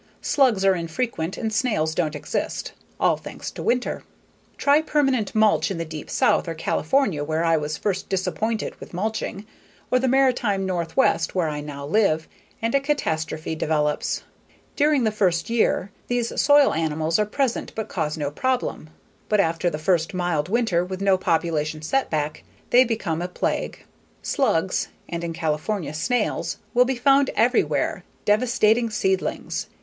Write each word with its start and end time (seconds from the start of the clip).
Slugs 0.23 0.65
are 0.65 0.73
infrequent 0.73 1.37
and 1.37 1.53
snails 1.53 1.93
don't 1.93 2.15
exist. 2.15 2.71
All 2.99 3.17
thanks 3.17 3.51
to 3.51 3.61
winter. 3.61 4.01
Try 4.57 4.81
permanent 4.81 5.35
mulch 5.35 5.69
in 5.69 5.77
the 5.77 5.85
deep 5.85 6.09
South, 6.09 6.47
or 6.47 6.55
California 6.55 7.23
where 7.23 7.43
I 7.43 7.55
was 7.57 7.77
first 7.77 8.09
disappointed 8.09 8.73
with 8.79 8.95
mulching, 8.95 9.45
or 9.91 9.99
the 9.99 10.07
Maritime 10.07 10.65
northwest 10.65 11.35
where 11.35 11.49
I 11.49 11.61
now 11.61 11.85
live, 11.85 12.27
and 12.63 12.73
a 12.73 12.79
catastrophe 12.79 13.53
develops. 13.53 14.23
During 14.75 15.03
the 15.03 15.11
first 15.11 15.51
year 15.51 15.91
these 16.07 16.41
soil 16.41 16.73
animals 16.73 17.19
are 17.19 17.25
present 17.27 17.71
but 17.75 17.87
cause 17.87 18.17
no 18.17 18.31
problem. 18.31 18.89
But 19.29 19.39
after 19.39 19.69
the 19.69 19.77
first 19.77 20.15
mild 20.15 20.49
winter 20.49 20.83
with 20.83 20.99
no 20.99 21.15
population 21.15 21.83
setback, 21.83 22.43
they 22.71 22.83
become 22.83 23.21
a 23.21 23.27
plague. 23.27 23.85
Slugs 24.23 24.87
(and 25.07 25.23
in 25.23 25.33
California, 25.33 25.93
snails) 25.93 26.57
will 26.73 26.85
be 26.85 26.95
found 26.95 27.29
everywhere, 27.35 28.03
devastating 28.25 28.89
seedlings. 28.89 29.67